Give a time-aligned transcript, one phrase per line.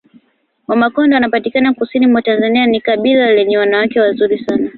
[0.67, 4.69] Wamakonde wanapatikana kusini mwa Tanzania ni kabila lenye wanawake wazuri sana